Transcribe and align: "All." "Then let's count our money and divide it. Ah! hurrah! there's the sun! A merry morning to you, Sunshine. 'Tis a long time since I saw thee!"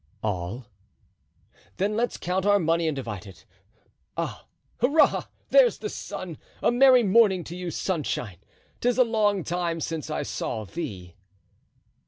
"All." 0.23 0.65
"Then 1.77 1.95
let's 1.95 2.17
count 2.17 2.43
our 2.43 2.57
money 2.57 2.87
and 2.87 2.95
divide 2.95 3.27
it. 3.27 3.45
Ah! 4.17 4.47
hurrah! 4.79 5.25
there's 5.51 5.77
the 5.77 5.89
sun! 5.89 6.39
A 6.63 6.71
merry 6.71 7.03
morning 7.03 7.43
to 7.43 7.55
you, 7.55 7.69
Sunshine. 7.69 8.37
'Tis 8.79 8.97
a 8.97 9.03
long 9.03 9.43
time 9.43 9.79
since 9.79 10.09
I 10.09 10.23
saw 10.23 10.65
thee!" 10.65 11.17